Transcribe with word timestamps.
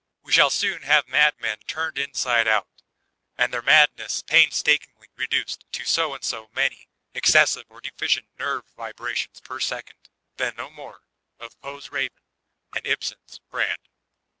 We 0.23 0.31
shall 0.31 0.49
soon 0.49 0.81
have 0.81 1.07
madmen 1.07 1.59
turned 1.67 1.99
inside 1.99 2.47
out, 2.47 2.67
and 3.37 3.53
their 3.53 3.61
madness 3.61 4.23
painstakingly 4.23 5.09
reduced 5.15 5.63
to 5.73 5.85
so 5.85 6.15
and 6.15 6.23
so 6.23 6.49
many 6.55 6.89
excessive 7.13 7.65
or 7.69 7.81
deficient 7.81 8.25
nerve 8.39 8.63
vibrations 8.75 9.39
per 9.41 9.59
second. 9.59 10.09
Then 10.37 10.55
DO 10.55 10.71
more 10.71 11.03
of 11.39 11.61
Poe's 11.61 11.89
''Raven'' 11.89 12.23
and 12.75 12.83
Ibsen's 12.87 13.41
''Brand." 13.51 13.89